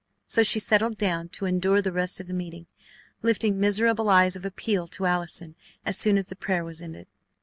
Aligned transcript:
So 0.27 0.41
she 0.41 0.57
settled 0.57 0.97
down 0.97 1.29
to 1.29 1.45
endure 1.45 1.79
the 1.79 1.91
rest 1.91 2.19
of 2.19 2.25
the 2.25 2.33
meeting, 2.33 2.65
lifting 3.21 3.59
miserable 3.59 4.09
eyes 4.09 4.35
of 4.35 4.43
appeal 4.45 4.87
to 4.87 5.05
Allison 5.05 5.53
as 5.85 5.95
soon 5.95 6.17
as 6.17 6.25
the 6.25 6.35
prayer 6.35 6.63
was 6.65 6.81
ended. 6.81 7.05